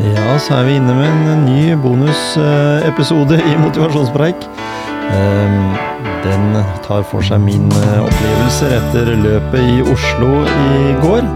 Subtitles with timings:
[0.00, 4.48] Ja, så er vi inne med en ny bonusepisode i Motivasjonspreik.
[5.12, 5.74] Ehm,
[6.22, 6.54] Den
[6.86, 11.26] tar for seg min opplevelse opplevelser etter løpet i Oslo i går.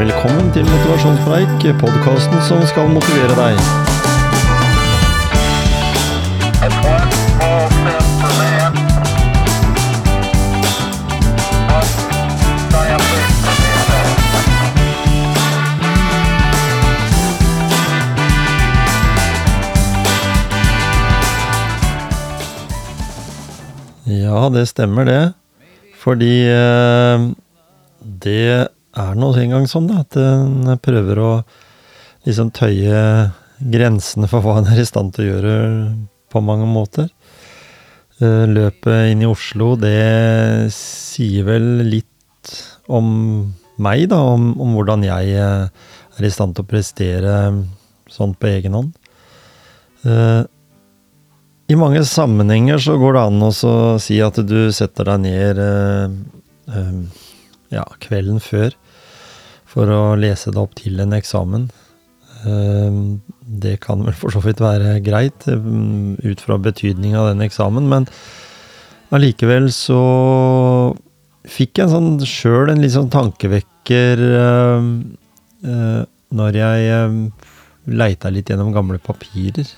[0.00, 3.54] Velkommen til Motivasjonspreik, podkasten som skal motivere deg.
[6.60, 8.59] It's one small step for man,
[24.30, 25.22] Ja, det stemmer det.
[25.98, 27.24] Fordi eh,
[28.00, 31.30] det er nå engang sånn da, at en prøver å
[32.28, 33.00] liksom tøye
[33.60, 35.56] grensene for hva en er i stand til å gjøre
[36.30, 37.10] på mange måter.
[38.20, 42.54] Eh, løpet inn i Oslo, det sier vel litt
[42.90, 43.10] om
[43.80, 47.36] meg, da, om, om hvordan jeg eh, er i stand til å prestere
[48.10, 48.96] sånn på egen hånd.
[51.70, 53.50] I mange sammenhenger så går det an å
[54.02, 56.14] si at du setter deg ned eh,
[56.74, 57.26] eh,
[57.70, 58.74] ja, kvelden før
[59.70, 61.68] for å lese deg opp til en eksamen.
[62.42, 62.96] Eh,
[63.62, 65.68] det kan vel for så vidt være greit eh,
[66.26, 68.08] ut fra betydningen av den eksamen, men
[69.14, 70.00] allikevel så
[71.46, 74.90] fikk jeg en sånn sjøl en litt sånn tankevekker eh,
[75.70, 76.02] eh,
[76.34, 77.14] når jeg
[77.90, 79.70] leita litt gjennom gamle papirer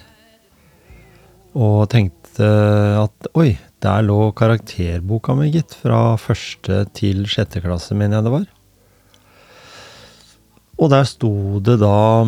[1.52, 2.48] og tenkte
[3.02, 5.74] at oi, der lå karakterboka mi, gitt.
[5.76, 8.46] Fra første til sjette klasse, mener jeg det var.
[10.80, 12.24] Og der sto det da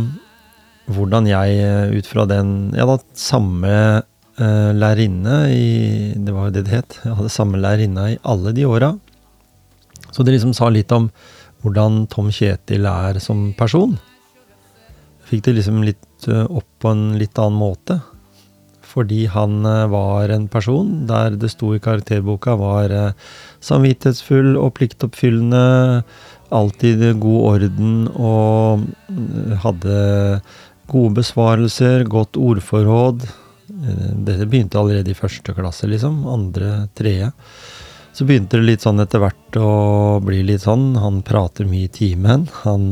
[0.92, 6.56] hvordan jeg eh, ut fra den Jeg hadde samme eh, lærerinne i Det var jo
[6.58, 6.98] det det het.
[7.06, 8.92] Jeg hadde samme lærerinne i alle de åra.
[10.12, 11.08] Så det liksom sa litt om
[11.64, 13.96] hvordan Tom Kjetil er som person.
[15.24, 18.02] Fikk det liksom litt eh, opp på en litt annen måte
[18.94, 23.32] fordi han eh, var en person der det sto i karakterboka var eh,
[23.64, 26.04] samvittighetsfull og pliktoppfyllende,
[26.54, 29.98] alltid god orden og eh, hadde
[30.90, 33.24] gode besvarelser, godt ordforråd.
[33.74, 36.26] Dette begynte allerede i første klasse, liksom.
[36.28, 37.30] Andre, tredje.
[38.14, 39.70] Så begynte det litt sånn etter hvert å
[40.22, 40.92] bli litt sånn.
[41.00, 42.44] Han prater mye i timen.
[42.66, 42.84] Han,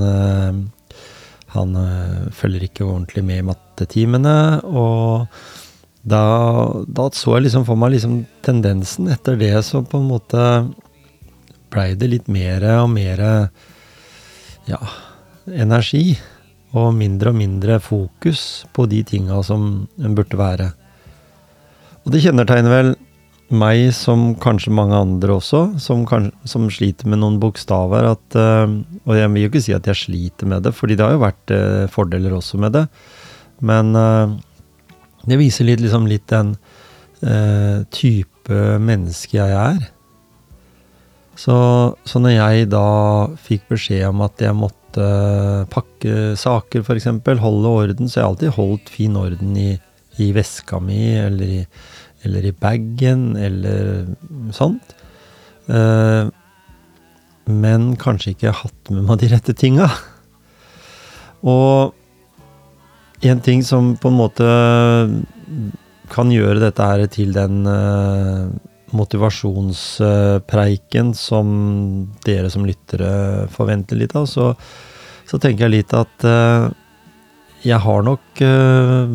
[1.52, 1.76] han
[2.32, 4.36] følger ikke ordentlig med i mattetimene.
[4.64, 5.28] Og
[6.02, 6.22] da,
[6.88, 9.10] da så jeg liksom for meg liksom tendensen.
[9.12, 10.42] Etter det så på en måte
[11.72, 13.22] blei det litt mer og mer
[14.68, 14.80] ja,
[15.46, 16.18] energi.
[16.72, 20.70] Og mindre og mindre fokus på de tinga som en burde være.
[22.02, 22.94] Og det kjennetegner vel
[23.52, 28.08] meg som kanskje mange andre også, som, kan, som sliter med noen bokstaver.
[28.14, 31.04] At, eh, og jeg vil jo ikke si at jeg sliter med det, fordi det
[31.04, 32.86] har jo vært eh, fordeler også med det.
[33.60, 34.32] Men eh,
[35.28, 36.54] det viser litt, liksom, litt den
[37.22, 39.82] eh, type menneske jeg er.
[41.38, 41.56] Så,
[42.04, 42.86] så når jeg da
[43.40, 45.06] fikk beskjed om at jeg måtte
[45.72, 47.08] pakke saker, f.eks.,
[47.40, 49.70] holde orden, så jeg har alltid holdt fin orden i,
[50.20, 51.62] i veska mi, eller i,
[52.26, 54.12] eller i bagen, eller
[54.54, 54.94] sånt.
[55.72, 56.28] Eh,
[57.52, 59.88] men kanskje ikke hatt med meg de rette tinga.
[61.42, 61.96] Og
[63.22, 64.44] en ting som på en måte
[66.12, 68.46] kan gjøre dette her til den eh,
[68.92, 71.46] motivasjonspreiken som
[72.26, 74.54] dere som lyttere forventer litt av, så,
[75.28, 76.66] så tenker jeg litt at eh,
[77.62, 79.08] jeg har nok eh,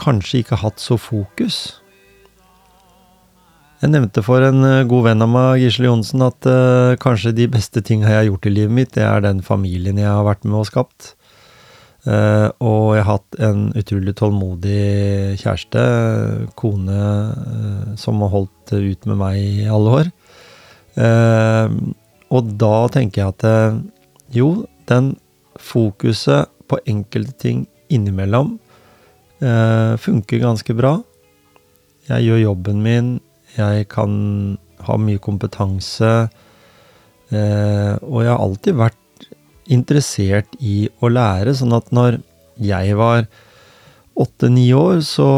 [0.00, 1.56] kanskje ikke hatt så fokus.
[3.82, 7.82] Jeg nevnte for en god venn av meg, Gisle Johnsen, at uh, kanskje de beste
[7.84, 10.56] tinga jeg har gjort i livet mitt, det er den familien jeg har vært med
[10.62, 11.15] og skapt.
[12.06, 15.82] Eh, og jeg har hatt en utrolig tålmodig kjæreste,
[16.58, 20.12] kone, eh, som har holdt ut med meg i alle år.
[21.02, 21.74] Eh,
[22.30, 25.16] og da tenker jeg at jo, den
[25.58, 28.56] fokuset på enkelte ting innimellom
[30.02, 30.96] funker ganske bra.
[32.08, 33.10] Jeg gjør jobben min,
[33.54, 34.12] jeg kan
[34.88, 36.10] ha mye kompetanse,
[37.30, 38.98] og jeg har alltid vært
[39.72, 42.20] interessert i å lære, sånn at når
[42.62, 43.26] jeg var
[44.16, 45.28] åtte-ni år, så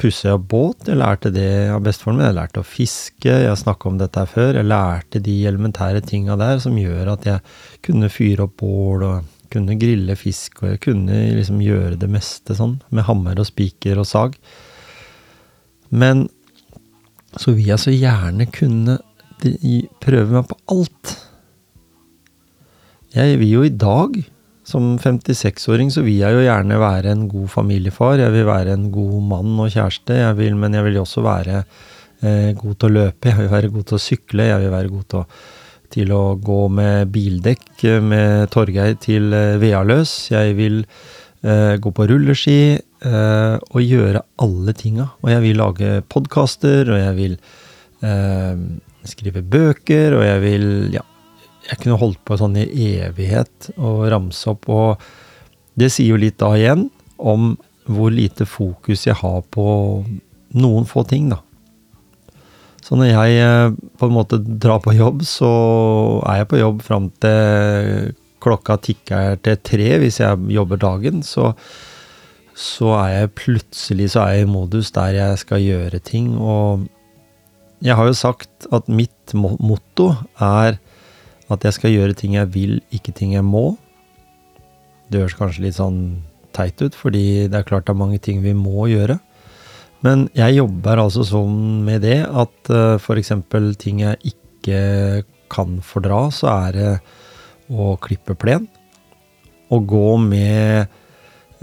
[0.00, 0.88] pusset jeg båt.
[0.90, 2.26] Jeg lærte det av bestefaren min.
[2.28, 3.30] Jeg lærte å fiske.
[3.30, 4.58] Jeg har snakka om dette her før.
[4.58, 7.44] Jeg lærte de elementære tinga der som gjør at jeg
[7.86, 12.56] kunne fyre opp bål og kunne grille fisk, og jeg kunne liksom gjøre det meste
[12.58, 14.34] sånn, med hammer og spiker og sag.
[15.94, 16.26] Men
[17.38, 18.98] så vil jeg så gjerne kunne
[20.02, 21.14] prøve meg på alt.
[23.14, 24.16] Jeg vil jo i dag
[24.66, 28.16] Som 56-åring så vil jeg jo gjerne være en god familiefar.
[28.18, 31.58] Jeg vil være en god mann og kjæreste, jeg vil, men jeg vil også være
[32.24, 33.28] eh, god til å løpe.
[33.28, 34.48] Jeg vil være god til å sykle.
[34.48, 35.26] Jeg vil være god til å,
[35.92, 40.16] til å gå med bildekk med Torgeir til eh, Vealøs.
[40.32, 45.10] Jeg vil eh, gå på rulleski eh, og gjøre alle tinga.
[45.20, 47.40] Og jeg vil lage podkaster, og jeg vil
[48.00, 48.54] eh,
[49.12, 51.04] skrive bøker, og jeg vil ja,
[51.68, 55.00] jeg kunne holdt på sånn i evighet og ramse opp, og
[55.80, 56.88] det sier jo litt da igjen
[57.18, 59.66] om hvor lite fokus jeg har på
[60.54, 61.40] noen få ting, da.
[62.84, 65.50] Så når jeg eh, på en måte drar på jobb, så
[66.28, 68.12] er jeg på jobb fram til
[68.44, 71.22] klokka tikker til tre hvis jeg jobber dagen.
[71.24, 71.54] Så,
[72.52, 76.34] så er jeg plutselig så er jeg i modus der jeg skal gjøre ting.
[76.36, 76.84] Og
[77.84, 80.76] jeg har jo sagt at mitt motto er
[81.52, 83.74] at jeg skal gjøre ting jeg vil, ikke ting jeg må.
[85.10, 86.00] Det høres kanskje litt sånn
[86.54, 89.18] teit ut, fordi det er klart det er mange ting vi må gjøre.
[90.04, 93.32] Men jeg jobber altså sånn med det at uh, f.eks.
[93.80, 94.80] ting jeg ikke
[95.52, 96.90] kan fordra, så er det
[97.72, 98.66] å klippe plen.
[99.72, 100.90] Å gå med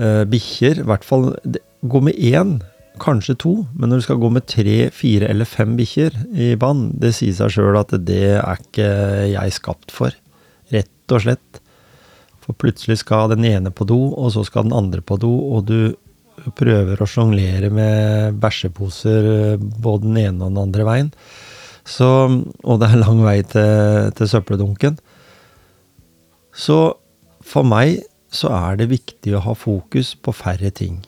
[0.01, 1.33] uh, bikkjer, i hvert fall
[1.81, 2.59] Gå med én,
[2.99, 6.97] kanskje to, men når du skal gå med tre, fire eller fem bikkjer i bånd,
[7.01, 8.87] det sier seg sjøl at det er ikke
[9.31, 10.15] jeg skapt for.
[10.73, 11.61] Rett og slett.
[12.41, 15.69] For plutselig skal den ene på do, og så skal den andre på do, og
[15.69, 15.93] du
[16.57, 21.11] prøver å sjonglere med bæsjeposer eh, både den ene og den andre veien.
[21.87, 22.07] Så,
[22.63, 24.97] og det er lang vei til, til søppeldunken.
[26.53, 26.79] Så
[27.45, 28.01] for meg
[28.31, 31.01] så er det viktig å ha fokus på færre ting.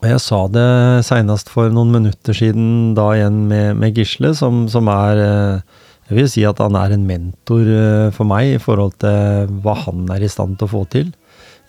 [0.00, 0.68] Og jeg sa det
[1.04, 6.16] seinest for noen minutter siden da igjen med, med Gisle, som, som er eh, Jeg
[6.16, 10.08] vil si at han er en mentor eh, for meg i forhold til hva han
[10.14, 11.10] er i stand til å få til,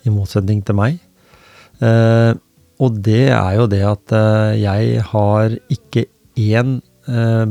[0.08, 0.96] i motsetning til meg.
[1.84, 2.32] Eh,
[2.82, 4.14] og det er jo det at
[4.58, 6.08] jeg har ikke
[6.40, 6.80] én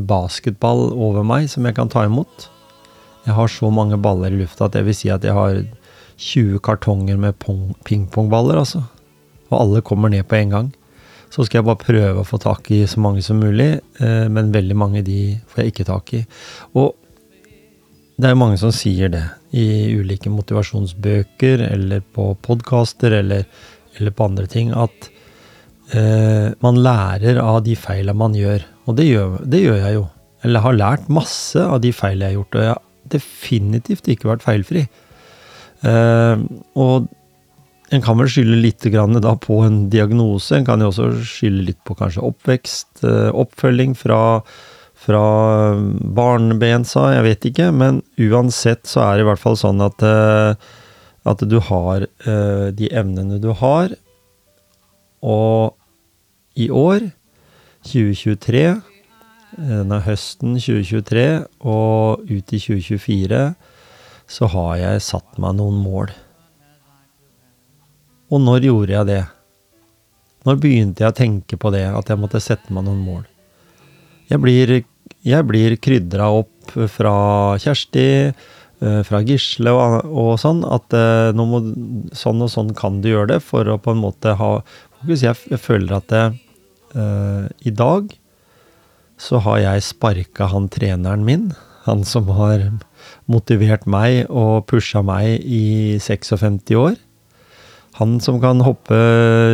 [0.09, 2.49] basketball over meg som jeg kan ta imot.
[3.29, 5.61] Jeg har så mange baller i lufta at jeg vil si at jeg har
[6.17, 7.37] 20 kartonger med
[7.87, 8.81] pingpongballer, altså.
[9.51, 10.71] Og alle kommer ned på en gang.
[11.31, 14.51] Så skal jeg bare prøve å få tak i så mange som mulig, eh, men
[14.51, 16.25] veldig mange de får jeg ikke tak i.
[16.75, 16.91] Og
[18.19, 19.23] det er jo mange som sier det
[19.57, 23.47] i ulike motivasjonsbøker eller på podkaster eller,
[23.97, 25.07] eller på andre ting, at
[25.95, 28.67] eh, man lærer av de feila man gjør.
[28.85, 30.05] Og det gjør, det gjør jeg jo.
[30.43, 34.29] Eller har lært masse av de feil jeg har gjort, og jeg har definitivt ikke
[34.33, 34.85] vært feilfri.
[35.87, 36.45] Eh,
[36.75, 37.09] og
[37.91, 38.85] en kan vel skylde litt
[39.43, 40.55] på en diagnose.
[40.55, 44.41] En kan jo også skylde litt på kanskje oppvekst, eh, oppfølging fra,
[44.95, 45.23] fra
[45.75, 47.71] barnebensa, jeg vet ikke.
[47.75, 50.55] Men uansett så er det i hvert fall sånn at, eh,
[51.27, 53.91] at du har eh, de evnene du har.
[55.21, 55.75] Og
[56.55, 57.11] i år,
[57.91, 58.81] 2023, eh,
[59.59, 61.27] denne høsten 2023
[61.59, 63.45] og ut i 2024,
[64.31, 66.15] så har jeg satt meg noen mål.
[68.31, 69.21] Og når gjorde jeg det?
[70.47, 73.25] Når begynte jeg å tenke på det, at jeg måtte sette meg noen mål?
[74.31, 74.73] Jeg blir,
[75.27, 77.13] jeg blir krydra opp fra
[77.61, 81.59] Kjersti, eh, fra Gisle og, og sånn, at eh, må,
[82.15, 84.53] sånn og sånn kan du gjøre det for å på en måte ha.
[85.03, 86.25] Jeg, jeg føler at det,
[86.95, 88.11] uh, i dag
[89.21, 91.47] så har jeg sparka han treneren min,
[91.85, 92.67] han som har
[93.29, 96.97] motivert meg og pusha meg i 56 år.
[97.99, 98.95] Han som kan hoppe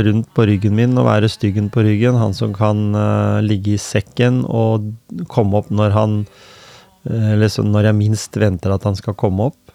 [0.06, 2.20] rundt på ryggen min og være styggen på ryggen.
[2.20, 4.92] Han som kan uh, ligge i sekken og
[5.32, 6.22] komme opp når han
[7.08, 9.72] Eller så når jeg minst venter at han skal komme opp.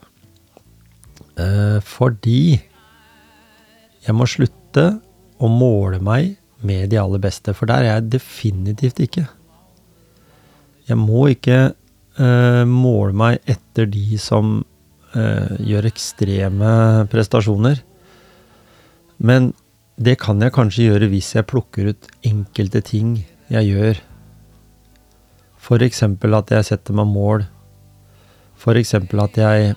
[1.40, 2.60] Uh, fordi
[4.04, 4.84] jeg må slutte
[5.40, 9.24] å måle meg med de aller beste, for der er jeg definitivt ikke.
[10.86, 11.72] Jeg må ikke
[12.68, 14.58] måle meg etter de som
[15.14, 16.74] gjør ekstreme
[17.10, 17.80] prestasjoner.
[19.22, 19.52] Men
[20.02, 23.20] det kan jeg kanskje gjøre hvis jeg plukker ut enkelte ting
[23.52, 24.00] jeg gjør.
[25.86, 27.46] Eksempel at jeg setter meg mål.
[28.66, 29.74] Eksempel at jeg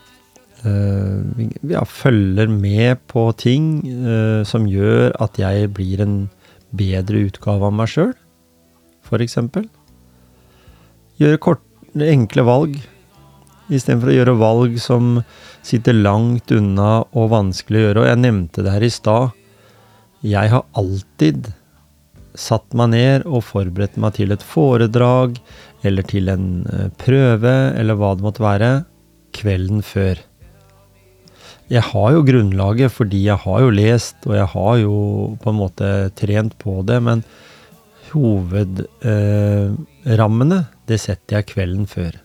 [0.65, 6.17] øh, ja, følger med på ting øh, som gjør at jeg blir en
[6.75, 8.13] bedre utgave av meg sjøl.
[9.21, 9.69] Eksempel.
[11.21, 11.63] Gjøre kort,
[11.95, 12.81] enkle valg.
[13.65, 15.23] Istedenfor å gjøre valg som
[15.65, 18.01] sitter langt unna og vanskelig å gjøre.
[18.03, 19.25] Og jeg nevnte det her i stad.
[20.25, 21.49] Jeg har alltid
[22.35, 25.39] satt meg ned og forberedt meg til et foredrag
[25.85, 28.71] eller til en eh, prøve eller hva det måtte være,
[29.35, 30.15] kvelden før.
[31.67, 34.95] jeg har jo grunnlaget fordi jeg har jo lest, og jeg har jo
[35.41, 37.23] på en måte trent på det, men
[38.11, 42.24] hovedrammene, eh, det setter jeg kvelden før.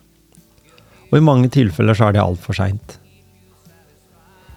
[1.11, 2.97] Og i mange tilfeller så er det altfor seint.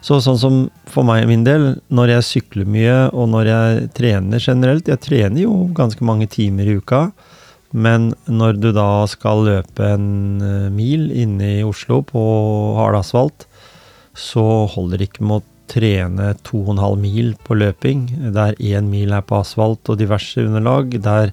[0.04, 0.56] Så sånn som
[0.92, 5.46] for meg min del, når jeg sykler mye, og når jeg trener generelt Jeg trener
[5.46, 7.06] jo ganske mange timer i uka,
[7.72, 12.22] men når du da skal løpe en eh, mil inne i Oslo på
[12.78, 13.48] hard asfalt,
[14.14, 18.06] så holder det ikke med å trene 2,5 mil på løping,
[18.36, 21.32] der én mil er på asfalt og diverse underlag, der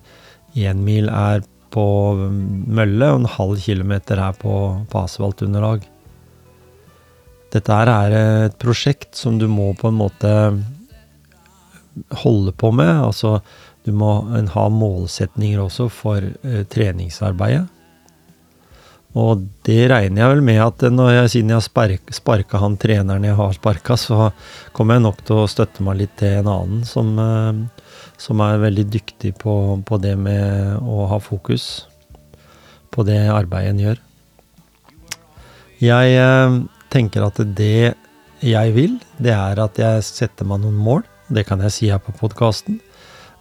[0.56, 1.84] én mil er på
[2.18, 4.54] mølle og en halv kilometer er på,
[4.90, 5.86] på asfaltunderlag.
[7.50, 10.30] Dette her er et prosjekt som du må på en måte
[12.22, 12.92] holde på med.
[13.02, 13.40] Altså,
[13.86, 14.20] du må
[14.54, 17.66] ha målsetninger også for eh, treningsarbeidet.
[19.18, 23.26] Og det regner jeg vel med at jeg, siden jeg har spark, sparka han treneren
[23.26, 24.28] jeg har sparka, så
[24.76, 27.88] kommer jeg nok til å støtte meg litt til en annen som, eh,
[28.20, 29.54] som er veldig dyktig på,
[29.86, 31.86] på, det med å ha fokus
[32.92, 34.02] på det arbeidet en gjør.
[35.80, 36.58] Jeg eh,
[36.92, 37.94] tenker at det
[38.44, 41.02] jeg vil, det er at jeg setter meg noen mål.
[41.30, 42.80] Det kan jeg si her på podkasten.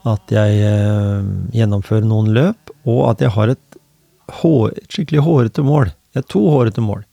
[0.07, 3.79] At jeg eh, gjennomfører noen løp, og at jeg har et
[4.39, 5.91] hår, skikkelig hårete mål.
[6.13, 7.03] Jeg har to hårete mål.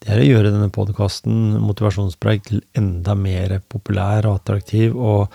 [0.00, 5.32] Det er å gjøre denne podkasten, Motivasjonspreik, enda mer populær og attraktiv og,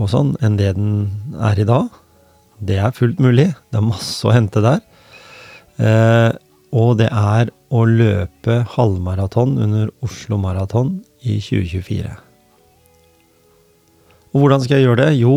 [0.00, 0.92] og, sånn enn det den
[1.44, 1.90] er i dag.
[2.60, 3.50] Det er fullt mulig.
[3.68, 4.80] Det er masse å hente der.
[5.80, 6.30] Eh,
[6.76, 12.12] og det er å løpe halvmaraton under Oslo Maraton i 2024.
[14.30, 15.18] Og hvordan skal jeg gjøre det?
[15.18, 15.34] Jo,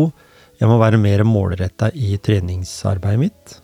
[0.60, 3.56] jeg må være mer målretta i treningsarbeidet mitt.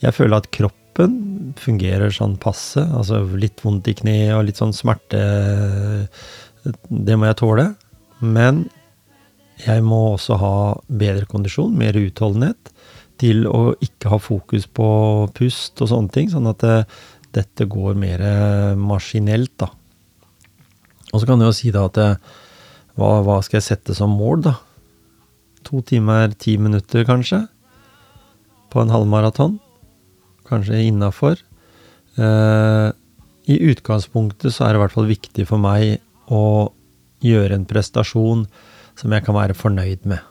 [0.00, 2.80] Jeg føler at kroppen fungerer sånn passe.
[2.80, 5.20] Altså litt vondt i kne og litt sånn smerte.
[6.88, 7.66] Det må jeg tåle.
[8.24, 8.64] Men
[9.66, 10.54] jeg må også ha
[10.86, 12.72] bedre kondisjon, mer utholdenhet,
[13.20, 14.86] til å ikke ha fokus på
[15.36, 16.30] pust og sånne ting.
[16.32, 16.76] Sånn at det,
[17.36, 18.24] dette går mer
[18.80, 19.68] maskinelt, da.
[21.10, 22.10] Og så kan du jo si da at det,
[22.96, 24.54] hva, hva skal jeg sette som mål, da?
[25.68, 27.44] To timer, ti minutter, kanskje?
[28.72, 29.58] På en halvmaraton?
[30.50, 31.38] kanskje innafor.
[32.18, 32.88] Eh,
[33.50, 35.98] I utgangspunktet så er det i hvert fall viktig for meg
[36.30, 36.70] å
[37.24, 38.44] gjøre en prestasjon
[38.98, 40.24] som jeg kan være fornøyd med.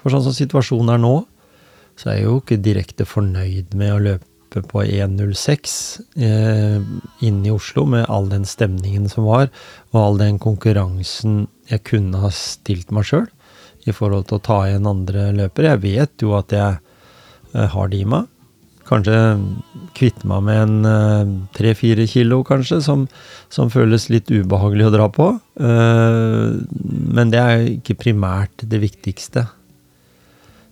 [0.00, 1.14] For sånn som situasjonen er nå,
[2.00, 5.74] så er jeg jo ikke direkte fornøyd med å løpe på 1.06
[6.18, 6.78] eh,
[7.26, 9.50] inne i Oslo med all den stemningen som var,
[9.92, 13.28] og all den konkurransen jeg kunne ha stilt meg sjøl
[13.88, 15.76] i forhold til å ta igjen andre løpere.
[15.76, 18.26] Jeg vet jo at jeg eh, har det i meg.
[18.90, 19.16] Kanskje
[19.94, 23.04] kvitte meg med en tre-fire uh, kilo, kanskje, som,
[23.52, 25.28] som, føles litt ubehagelig å dra på.
[25.60, 26.58] Uh,
[27.14, 29.46] men det er ikke primært det viktigste.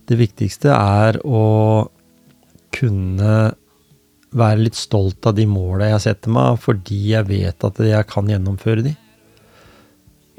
[0.09, 1.87] Det viktigste er å
[2.75, 3.37] kunne
[4.35, 8.27] være litt stolt av de måla jeg setter meg, fordi jeg vet at jeg kan
[8.29, 8.95] gjennomføre de.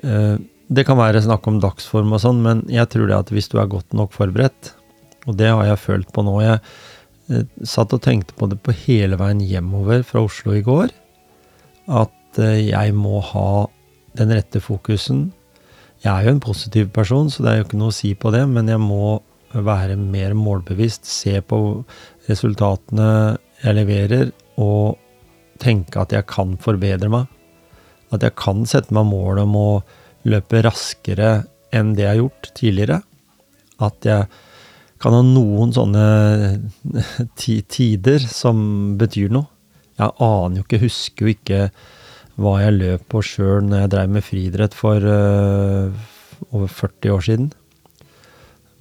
[0.04, 0.36] Uh,
[0.70, 3.56] det kan være snakk om dagsform og sånn, men jeg tror det at hvis du
[3.58, 4.74] er godt nok forberedt,
[5.28, 6.99] og det har jeg følt på nå jeg Eh,
[7.66, 10.92] satt og tenkte på det på hele veien hjemover fra Oslo i går.
[11.90, 13.66] At eh, jeg må ha
[14.18, 15.28] den rette fokusen.
[16.02, 18.32] Jeg er jo en positiv person, så det er jo ikke noe å si på
[18.34, 19.18] det, men jeg må
[19.50, 21.58] være mer målbevisst, se på
[22.28, 24.98] resultatene jeg leverer, og
[25.60, 27.26] tenke at jeg kan forbedre meg.
[28.14, 29.70] At jeg kan sette meg mål om å
[30.28, 31.44] løpe raskere
[31.74, 33.00] enn det jeg har gjort tidligere.
[33.80, 34.26] At jeg
[35.00, 36.04] kan ha noen sånne
[37.40, 38.60] tider som
[39.00, 39.48] betyr noe.
[40.00, 41.62] Jeg aner jo ikke, husker jo ikke
[42.40, 45.92] hva jeg løp på sjøl når jeg dreiv med friidrett for uh,
[46.56, 47.50] over 40 år siden.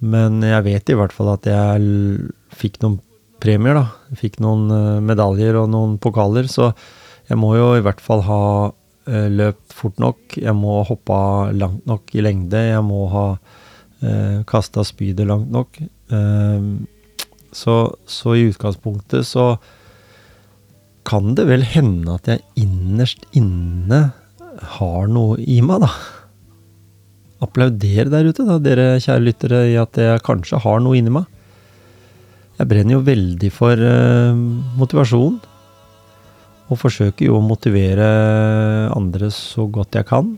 [0.00, 2.98] Men jeg vet i hvert fall at jeg fikk noen
[3.40, 4.16] premier, da.
[4.16, 6.70] Fikk noen uh, medaljer og noen pokaler, så
[7.28, 10.38] jeg må jo i hvert fall ha uh, løpt fort nok.
[10.40, 11.20] Jeg må ha hoppa
[11.52, 12.64] langt nok i lengde.
[12.70, 15.82] Jeg må ha uh, kasta spydet langt nok.
[16.10, 16.86] Ehm,
[17.52, 19.56] så, så, i utgangspunktet så
[21.08, 24.10] kan det vel hende at jeg innerst inne
[24.76, 25.90] har noe i meg, da.
[27.40, 31.26] Applauder der ute, da, dere kjære lyttere, i at jeg kanskje har noe inni meg.
[32.60, 34.36] Jeg brenner jo veldig for uh,
[34.76, 35.38] motivasjon.
[36.70, 38.06] Og forsøker jo å motivere
[38.92, 40.34] andre så godt jeg kan.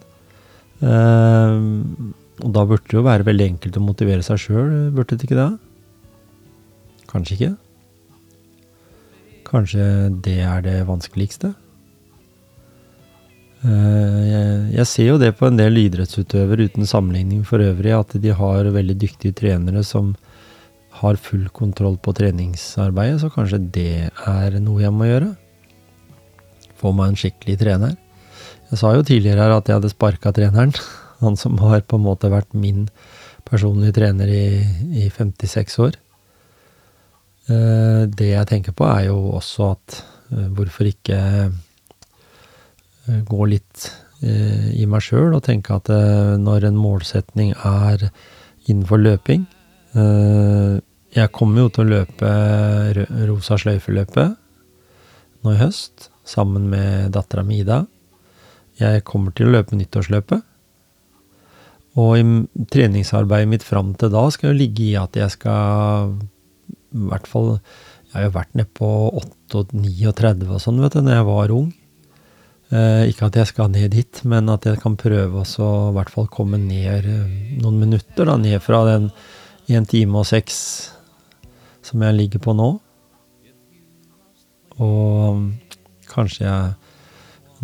[0.81, 5.27] Uh, og da burde det jo være veldig enkelt å motivere seg sjøl, burde det
[5.29, 5.51] ikke det?
[7.13, 7.53] Kanskje ikke?
[9.53, 9.87] Kanskje
[10.25, 11.53] det er det vanskeligste?
[13.63, 18.33] Eh, jeg, ser jo det på en del idrettsutøvere uten sammenligning for øvrig, at de
[18.35, 20.15] har veldig dyktige trenere som
[21.03, 25.31] har full kontroll på treningsarbeidet, så kanskje det er noe jeg må gjøre.
[26.81, 27.95] Få meg en skikkelig trener.
[28.73, 30.75] Jeg sa jo tidligere her at jeg hadde sparka treneren.
[31.23, 32.89] Han som har på en måte vært min
[33.49, 34.47] personlige trener i,
[35.05, 35.99] i 56 år.
[37.51, 39.99] Eh, Det jeg tenker på, er jo også at
[40.33, 41.19] eh, hvorfor ikke
[41.51, 43.91] eh, gå litt
[44.23, 45.89] i meg sjøl og tenke at
[46.39, 48.05] når en målsetning er
[48.71, 49.49] innenfor løping
[51.11, 52.31] Jeg kommer jo til å løpe
[53.27, 54.37] rosa sløyfeløpet
[55.43, 57.81] nå i høst, sammen med dattera mi Ida.
[58.79, 60.47] Jeg kommer til å løpe nyttårsløpet.
[62.01, 62.25] Og i
[62.73, 66.15] treningsarbeidet mitt fram til da skal jo ligge i at jeg skal
[66.93, 68.89] i hvert fall Jeg har jo vært nede på
[69.53, 71.71] 8-39 og sånn, vet du, når jeg var ung.
[72.73, 76.13] Eh, ikke at jeg skal ned dit, men at jeg kan prøve å i hvert
[76.13, 79.09] fall komme ned eh, noen minutter, da, ned fra den
[79.73, 80.61] 1 time og 6
[81.89, 82.69] som jeg ligger på nå.
[84.81, 85.43] Og
[86.13, 86.73] kanskje jeg,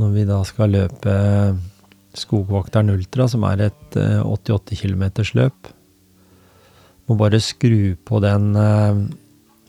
[0.01, 1.15] når vi da skal løpe
[2.19, 5.05] Skogvokteren Ultra, som er et eh, 88 km
[5.39, 5.71] løp,
[7.09, 9.01] må bare skru på den eh,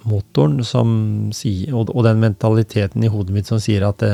[0.10, 0.92] motoren som
[1.30, 4.14] og, den mentaliteten i hodet mitt som sier at det,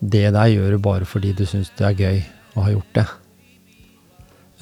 [0.00, 2.22] det der gjør du bare fordi du syns det er gøy
[2.56, 3.06] å ha gjort det.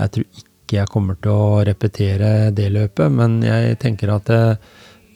[0.01, 4.43] Jeg tror ikke jeg kommer til å repetere det løpet, men jeg tenker at det,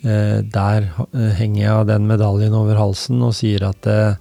[0.03, 4.15] der eh, henger jeg den medaljen over halsen og sier at eh,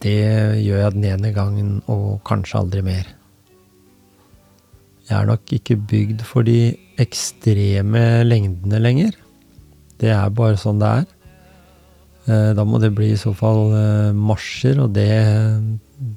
[0.00, 0.16] det
[0.64, 3.08] gjør jeg den ene gangen og kanskje aldri mer.
[5.10, 9.16] Jeg er nok ikke bygd for de ekstreme lengdene lenger.
[10.00, 11.08] Det er bare sånn det er.
[12.30, 15.10] Eh, Da må det bli i så fall eh, marsjer, og det,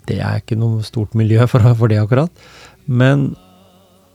[0.08, 2.32] det er ikke noe stort miljø for, for det akkurat.
[2.86, 3.34] Men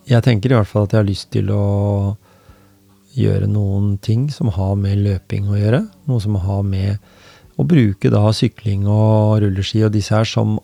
[0.09, 2.17] jeg tenker i hvert fall at jeg har lyst til å
[3.19, 5.83] gjøre noen ting som har med løping å gjøre.
[6.09, 7.03] Noe som har med
[7.59, 10.59] å bruke da sykling og rulleski og disse her som,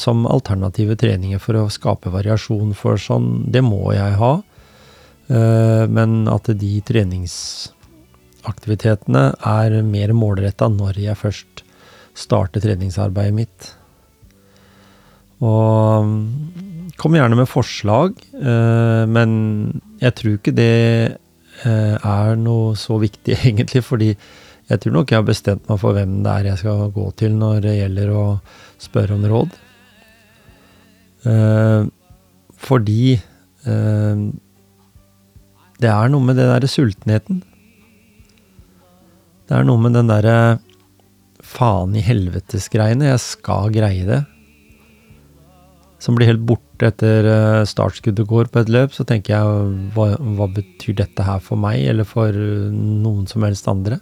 [0.00, 2.74] som alternative treninger for å skape variasjon.
[2.74, 4.32] For sånn, det må jeg ha.
[5.30, 11.62] Eh, Men at de treningsaktivitetene er mer målretta når jeg først
[12.18, 13.76] starter treningsarbeidet mitt.
[15.40, 19.30] Og mm, kom gjerne med forslag, eh, men
[20.02, 20.76] jeg tror ikke det
[21.64, 24.16] eh, er noe så viktig egentlig, fordi
[24.70, 27.34] jeg tror nok jeg har bestemt meg for hvem det er jeg skal gå til
[27.38, 28.24] når det gjelder å
[28.80, 29.58] spørre om råd.
[31.30, 31.88] Eh,
[32.60, 34.24] fordi eh,
[35.80, 37.42] det er noe med den derre sultenheten.
[39.48, 40.36] Det er noe med den derre
[41.42, 43.08] faen i helvetes-greiene.
[43.10, 44.20] Jeg skal greie det.
[46.00, 48.94] Som blir helt borte etter eh, startskuddet går på et løp.
[48.94, 53.44] Så tenker jeg, hva, hva betyr dette her for meg, eller for eh, noen som
[53.48, 53.98] helst andre?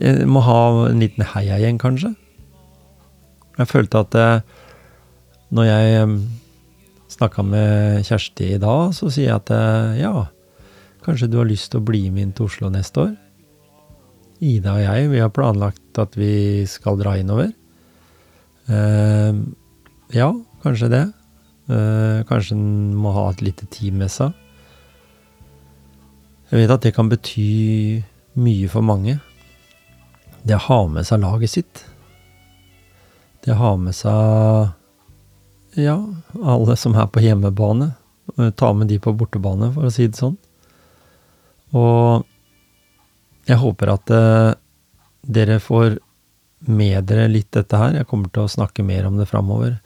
[0.00, 2.14] Jeg må ha en liten heiagjeng, kanskje.
[3.58, 4.60] Jeg følte at eh,
[5.52, 6.12] når jeg
[7.10, 10.24] snakka med Kjersti i dag, så sier jeg at eh, ja,
[11.04, 13.14] kanskje du har lyst til å bli med inn til Oslo neste år?
[14.40, 17.50] Ida og jeg, vi har planlagt at vi skal dra innover.
[18.72, 19.40] Eh,
[20.16, 20.30] ja,
[20.64, 21.04] kanskje det.
[21.68, 24.32] Eh, kanskje en må ha et lite team med seg.
[26.50, 28.00] Jeg vet at det kan bety
[28.40, 29.20] mye for mange.
[30.42, 31.84] Det har med seg laget sitt.
[33.44, 34.70] Det har med seg
[35.78, 35.96] ja,
[36.42, 37.92] alle som er på hjemmebane.
[38.56, 40.36] Ta med de på bortebane, for å si det sånn.
[41.76, 42.26] Og
[43.48, 44.52] jeg håper at eh,
[45.22, 45.98] dere får
[46.70, 48.00] med dere litt dette her.
[48.00, 49.78] Jeg kommer til å snakke mer om det framover.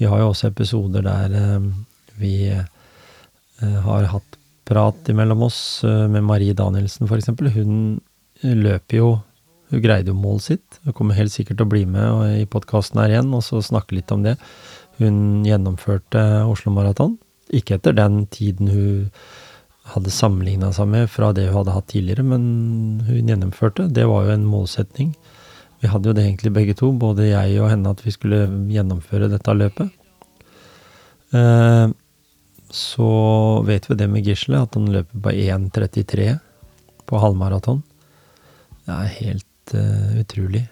[0.00, 1.70] Vi har jo også episoder der eh,
[2.20, 7.32] vi eh, har hatt prat imellom oss eh, med Marie Danielsen f.eks.
[7.56, 7.74] Hun
[8.40, 9.10] løper jo
[9.70, 10.80] Hun greide jo målet sitt.
[10.84, 13.96] Hun kommer helt sikkert til å bli med i podkasten her igjen og så snakke
[13.98, 14.36] litt om det.
[14.98, 17.16] Hun gjennomførte Oslo Maraton.
[17.54, 19.06] Ikke etter den tiden hun
[19.90, 22.42] hadde sammenligna seg med fra det hun hadde hatt tidligere, men
[23.06, 23.88] hun gjennomførte.
[23.90, 25.14] Det var jo en målsetning.
[25.80, 29.30] Vi hadde jo det egentlig begge to, både jeg og henne, at vi skulle gjennomføre
[29.32, 29.94] dette løpet.
[31.32, 31.86] Eh,
[32.70, 33.10] så
[33.66, 36.34] vet vi det med Gisle, at han løper på 1,33
[37.08, 37.80] på halvmaraton.
[38.84, 40.64] Det er helt eh, utrolig.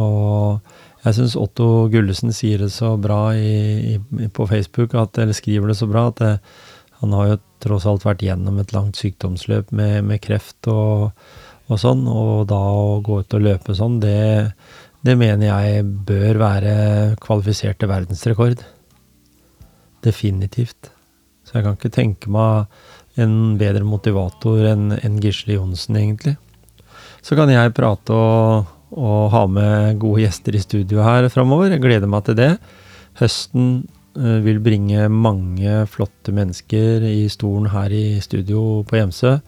[0.00, 0.60] Og
[1.04, 5.70] jeg syns Otto Gullesen sier det så bra i, i, på Facebook, at, eller skriver
[5.70, 6.32] det så bra, at det,
[7.02, 11.12] han har jo tross alt vært gjennom et langt sykdomsløp med, med kreft og,
[11.68, 14.54] og sånn, og da å gå ut og løpe sånn, det,
[15.04, 16.74] det mener jeg bør være
[17.20, 18.64] kvalifisert til verdensrekord.
[20.04, 20.90] Definitivt.
[21.44, 26.38] Så jeg kan ikke tenke meg en bedre motivator enn en Gisle Johnsen, egentlig.
[27.24, 31.70] Så kan jeg prate og, og ha med gode gjester i studio her framover.
[31.72, 32.50] Jeg gleder meg til det.
[33.16, 33.68] Høsten
[34.18, 39.38] eh, vil bringe mange flotte mennesker i stolen her i studio på Hjemsø,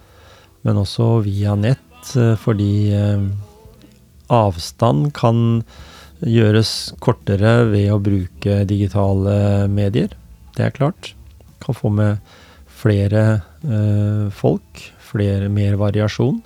[0.64, 3.28] men også via nett, eh, fordi eh,
[4.32, 5.60] avstand kan
[6.24, 6.72] gjøres
[7.04, 10.16] kortere ved å bruke digitale medier.
[10.56, 11.12] Det er klart.
[11.60, 12.24] Kan få med
[12.72, 13.42] flere
[14.32, 16.38] folk, flere, mer variasjon.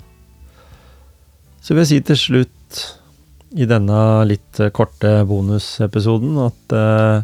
[1.60, 2.80] Så vil jeg si til slutt
[3.60, 7.22] i denne litt eh, korte bonusepisoden at eh,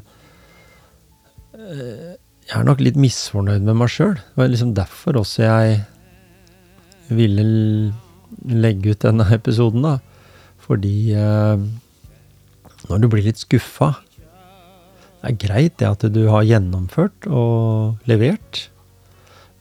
[2.46, 4.14] jeg er nok litt misfornøyd med meg sjøl.
[4.14, 5.80] Det var liksom derfor også jeg
[7.10, 7.46] ville
[8.46, 9.96] legge ut denne episoden, da.
[10.66, 11.58] Fordi uh,
[12.90, 13.92] når du blir litt skuffa
[15.20, 18.66] Det er greit det at du har gjennomført og levert.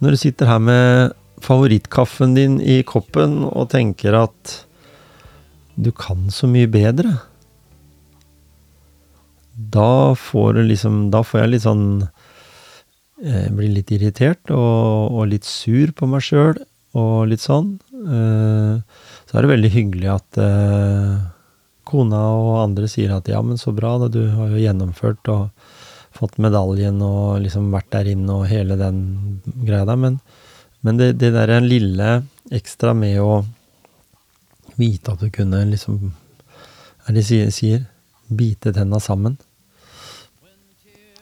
[0.02, 1.14] Når du sitter her med
[1.46, 4.65] favorittkaffen din i koppen og tenker at
[5.76, 7.18] du kan så mye bedre,
[9.56, 11.86] da får du liksom Da får jeg litt sånn
[13.24, 16.60] Jeg Blir litt irritert og, og litt sur på meg sjøl
[16.96, 17.74] og litt sånn.
[17.92, 18.76] Eh,
[19.28, 21.18] så er det veldig hyggelig at eh,
[21.84, 25.50] kona og andre sier at ja, men så bra, da, du har jo gjennomført og
[26.16, 29.02] fått medaljen og liksom vært der inne og hele den
[29.44, 30.00] greia der.
[30.00, 30.22] Men,
[30.88, 32.22] men det, det der lille
[32.56, 33.42] ekstra med å
[34.80, 36.14] vite at du kunne liksom
[37.06, 37.84] er det de sier?
[38.34, 39.36] Bite tenna sammen.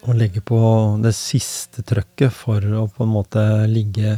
[0.08, 0.60] Og legge på
[1.04, 4.18] det siste trøkket for å på en måte ligge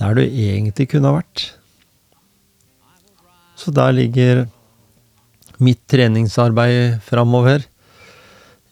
[0.00, 1.44] der du egentlig kunne ha vært.
[3.56, 4.44] Så der ligger
[5.62, 7.62] mitt treningsarbeid framover.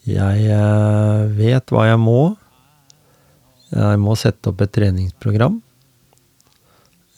[0.04, 2.34] Jeg eh, vet hva jeg må.
[3.70, 5.62] Jeg må sette opp et treningsprogram.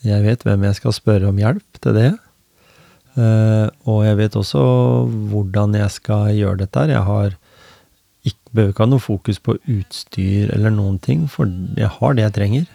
[0.07, 2.13] Jeg vet hvem jeg skal spørre om hjelp til det.
[3.17, 4.63] Eh, og jeg vet også
[5.33, 6.95] hvordan jeg skal gjøre dette her.
[6.99, 7.37] Jeg har
[8.27, 11.49] ikke, behøver ikke ha noe fokus på utstyr eller noen ting, for
[11.79, 12.67] jeg har det jeg trenger.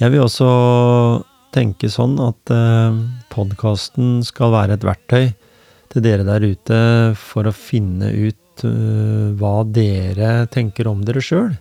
[0.00, 0.50] Jeg vil også
[1.52, 2.96] tenke sånn at uh,
[3.30, 5.26] podkasten skal være et verktøy
[5.92, 6.78] til dere der ute
[7.20, 11.52] for å finne ut uh, hva dere tenker om dere sjøl.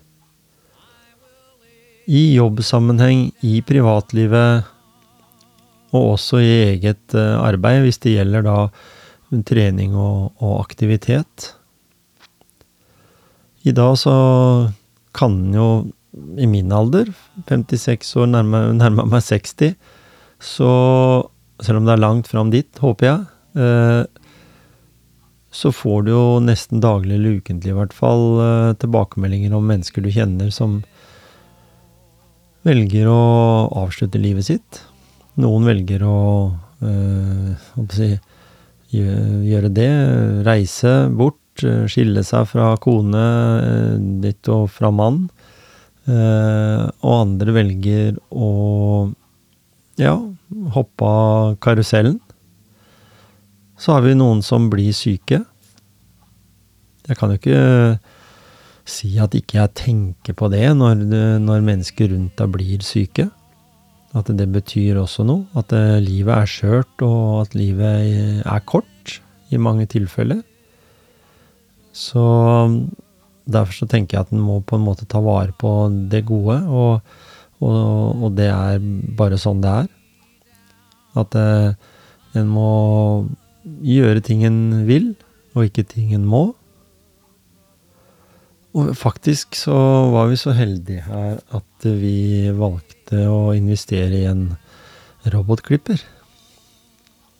[2.12, 4.71] I jobbsammenheng, i privatlivet,
[5.92, 8.58] og også i eget eh, arbeid, hvis det gjelder da
[9.48, 11.52] trening og, og aktivitet.
[13.64, 14.14] I dag så
[15.16, 15.68] kan en jo
[16.42, 17.12] i min alder,
[17.48, 19.76] 56 år, nærmer, nærma meg 60,
[20.42, 20.72] så
[21.62, 23.22] selv om det er langt fram dit, håper jeg,
[23.62, 24.04] eh,
[25.52, 30.04] så får du jo nesten daglig eller ukentlig i hvert fall eh, tilbakemeldinger om mennesker
[30.04, 30.80] du kjenner som
[32.68, 33.22] velger å
[33.84, 34.82] avslutte livet sitt.
[35.40, 36.18] Noen velger å
[37.94, 38.10] si,
[38.92, 39.92] gjøre det,
[40.48, 43.24] reise bort, eh, skille seg fra kone,
[43.62, 45.30] eh, ditt og fra mann.
[46.12, 49.14] Og andre velger å
[50.02, 50.16] ja,
[50.74, 52.20] hoppe av karusellen.
[53.78, 55.46] Så har vi noen som blir syke.
[57.08, 58.00] Jeg kan jo ikke
[58.84, 61.06] si at ikke jeg tenker på det når,
[61.40, 63.30] når mennesker rundt deg blir syke.
[64.18, 65.46] At det betyr også noe.
[65.58, 69.20] At eh, livet er skjørt, og at livet er kort
[69.52, 70.42] i mange tilfeller.
[71.96, 72.24] Så
[73.52, 75.72] derfor så tenker jeg at en må på en måte ta vare på
[76.12, 77.02] det gode, og,
[77.64, 78.84] og, og det er
[79.18, 79.92] bare sånn det er.
[81.20, 81.74] At eh,
[82.40, 82.72] en må
[83.84, 85.14] gjøre ting en vil,
[85.56, 86.50] og ikke ting en må.
[88.72, 89.76] Og faktisk så
[90.14, 94.46] var vi så heldige her at vi valgte å investere i en
[95.32, 96.02] robotklipper.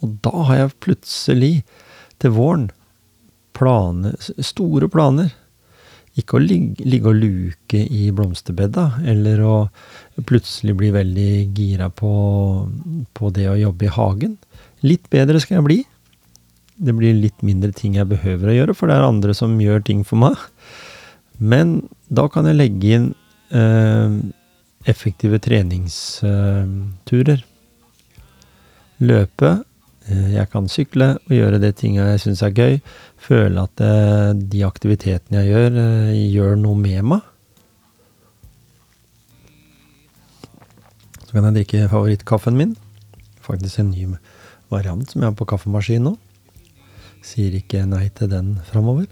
[0.02, 1.54] Og da har jeg plutselig,
[2.22, 2.68] til våren,
[3.58, 5.32] planer, store planer.
[6.20, 9.56] Ikke å ligge, ligge og luke i blomsterbedda, eller å
[10.28, 12.12] plutselig bli veldig gira på,
[13.16, 14.36] på det å jobbe i hagen.
[14.86, 15.80] Litt bedre skal jeg bli.
[16.82, 19.86] Det blir litt mindre ting jeg behøver å gjøre, for det er andre som gjør
[19.88, 20.38] ting for meg.
[21.38, 21.80] Men
[22.10, 23.08] da kan jeg legge inn
[23.56, 24.18] eh,
[24.90, 27.44] effektive treningsturer.
[29.02, 29.52] Løpe.
[30.10, 32.80] Eh, jeg kan sykle og gjøre de tinga jeg syns er gøy.
[33.22, 37.28] Føle at eh, de aktivitetene jeg gjør, eh, gjør noe med meg.
[41.22, 42.76] Så kan jeg drikke favorittkaffen min.
[43.42, 44.10] Faktisk en ny
[44.72, 46.18] variant som jeg har på kaffemaskin nå.
[47.22, 49.06] sier ikke nei til den framover.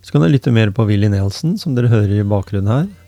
[0.00, 3.03] Så kan jeg lytte mer på Willy Nelson, som dere hører i bakgrunnen her.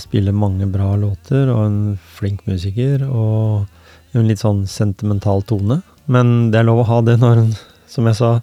[0.00, 1.78] Spiller mange bra låter og en
[2.16, 3.66] flink musiker og
[4.14, 5.80] en litt sånn sentimental tone.
[6.06, 7.50] Men det er lov å ha det når en,
[7.90, 8.36] som jeg sa,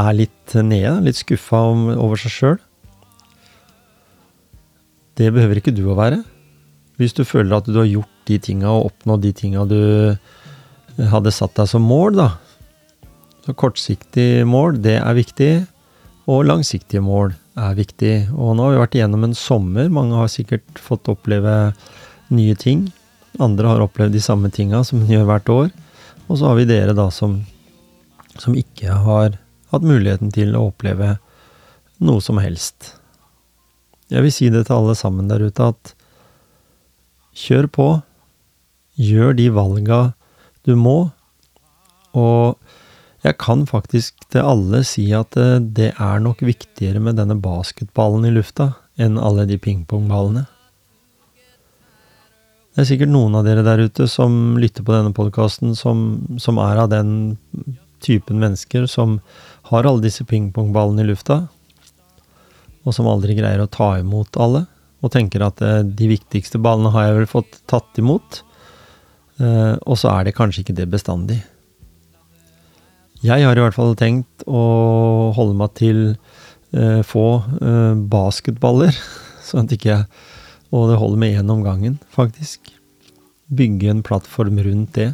[0.00, 1.62] er litt nede, litt skuffa
[1.96, 2.58] over seg sjøl.
[5.18, 6.22] Det behøver ikke du å være.
[7.00, 9.80] Hvis du føler at du har gjort de tinga og oppnådd de tinga du
[11.10, 12.28] hadde satt deg som mål, da.
[13.46, 15.52] Så kortsiktig mål, det er viktig.
[16.30, 18.14] Og langsiktige mål er viktig.
[18.34, 19.90] Og nå har vi vært igjennom en sommer.
[19.92, 21.72] Mange har sikkert fått oppleve
[22.32, 22.88] nye ting.
[23.42, 25.70] Andre har opplevd de samme tinga som hun gjør hvert år.
[26.28, 27.40] Og så har vi dere da som,
[28.38, 29.38] som ikke har
[29.70, 31.16] hatt muligheten til å oppleve
[32.00, 32.94] noe som helst.
[34.10, 35.94] Jeg vil si det til alle sammen der ute at
[37.36, 37.88] kjør på.
[39.00, 40.00] Gjør de valga
[40.66, 41.10] du må.
[42.18, 42.58] Og
[43.20, 48.24] jeg kan faktisk til alle si at eh, det er nok viktigere med denne basketballen
[48.28, 50.46] i lufta enn alle de pingpongballene.
[52.70, 56.60] Det er sikkert noen av dere der ute som lytter på denne podkasten, som, som
[56.62, 57.34] er av den
[58.00, 59.18] typen mennesker som
[59.68, 61.42] har alle disse pingpongballene i lufta,
[62.86, 64.64] og som aldri greier å ta imot alle,
[65.04, 68.40] og tenker at eh, de viktigste ballene har jeg vel fått tatt imot,
[69.42, 71.42] eh, og så er det kanskje ikke det bestandig.
[73.20, 74.60] Jeg har i hvert fall tenkt å
[75.36, 75.98] holde meg til
[76.72, 77.24] eh, få
[77.60, 78.96] eh, basketballer,
[79.46, 80.06] sånn at ikke jeg
[80.70, 82.70] Og det holder med én om gangen, faktisk.
[83.50, 85.08] Bygge en plattform rundt det.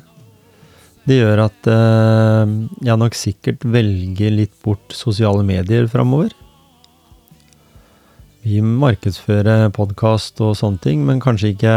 [1.09, 2.53] Det gjør at eh,
[2.85, 6.35] jeg nok sikkert velger litt bort sosiale medier framover.
[8.47, 11.77] Vi markedsfører podkast og sånne ting, men kanskje ikke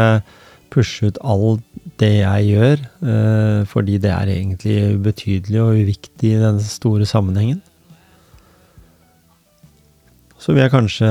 [0.72, 1.64] pushe ut alt
[2.00, 7.60] det jeg gjør, eh, fordi det er egentlig ubetydelig og uviktig i den store sammenhengen.
[10.40, 11.10] Så vil jeg kanskje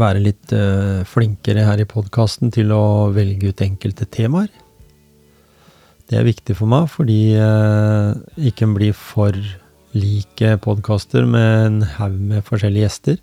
[0.00, 4.50] være litt eh, flinkere her i podkasten til å velge ut enkelte temaer.
[6.10, 8.10] Det er viktig for meg, fordi eh,
[8.50, 9.36] ikke en blir for
[9.94, 13.18] like podkaster med en haug med forskjellige gjester.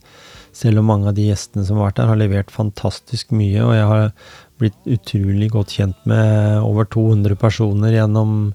[0.56, 3.76] Selv om mange av de gjestene som har vært her, har levert fantastisk mye, og
[3.76, 4.08] jeg har
[4.62, 8.54] blitt utrolig godt kjent med over 200 personer gjennom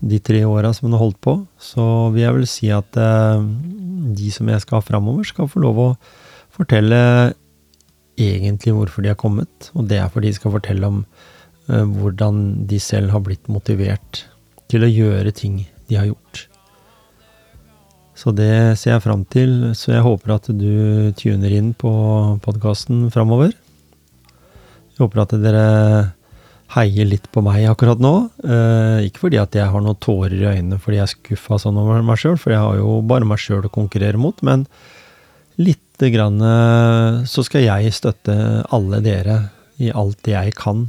[0.00, 1.38] de tre åra som hun har holdt på.
[1.58, 3.44] Så vil jeg vel si at eh,
[4.16, 5.90] de som jeg skal ha framover, skal få lov å
[6.56, 6.98] fortelle
[8.16, 9.70] egentlig hvorfor de har kommet.
[9.76, 14.26] Og det er fordi de skal fortelle om eh, hvordan de selv har blitt motivert
[14.70, 16.46] til å gjøre ting de har gjort.
[18.16, 19.74] Så det ser jeg fram til.
[19.76, 21.92] Så jeg håper at du tuner inn på
[22.44, 23.52] podkasten framover.
[24.96, 25.64] Jeg håper at dere
[26.74, 28.14] heier litt på meg akkurat nå.
[28.42, 31.78] Eh, ikke fordi at jeg har noen tårer i øynene fordi jeg er skuffa sånn
[31.80, 34.66] over meg sjøl, for jeg har jo bare meg sjøl å konkurrere mot, men
[35.60, 38.36] lite grann eh, så skal jeg støtte
[38.74, 39.38] alle dere
[39.76, 40.86] i alt jeg kan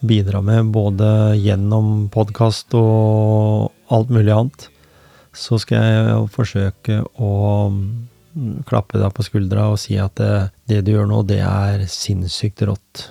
[0.00, 4.66] bidra med, både gjennom podkast og alt mulig annet.
[5.36, 7.32] Så skal jeg forsøke å
[7.70, 11.86] mm, klappe deg på skuldra og si at det, det du gjør nå, det er
[11.86, 13.06] sinnssykt rått.